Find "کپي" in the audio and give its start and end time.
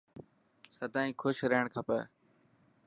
1.75-2.01